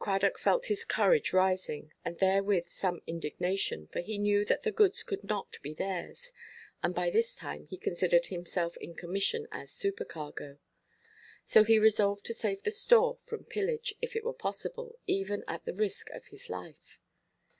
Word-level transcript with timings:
Cradock 0.00 0.40
felt 0.40 0.66
his 0.66 0.84
courage 0.84 1.32
rising, 1.32 1.92
and 2.04 2.18
therewith 2.18 2.66
some 2.66 3.00
indignation, 3.06 3.86
for 3.86 4.00
he 4.00 4.18
knew 4.18 4.44
that 4.44 4.62
the 4.62 4.72
goods 4.72 5.04
could 5.04 5.22
not 5.22 5.54
be 5.62 5.72
theirs, 5.72 6.32
and 6.82 6.92
by 6.96 7.10
this 7.10 7.36
time 7.36 7.66
he 7.68 7.76
considered 7.78 8.26
himself 8.26 8.76
in 8.78 8.96
commission 8.96 9.46
as 9.52 9.70
supercargo. 9.70 10.58
So 11.44 11.62
he 11.62 11.78
resolved 11.78 12.24
to 12.24 12.34
save 12.34 12.64
the 12.64 12.72
store 12.72 13.18
from 13.20 13.44
pillage, 13.44 13.94
if 14.02 14.16
it 14.16 14.24
were 14.24 14.32
possible, 14.32 14.98
even 15.06 15.44
at 15.46 15.64
the 15.64 15.74
risk 15.74 16.10
of 16.10 16.24
his 16.26 16.50
life. 16.50 16.98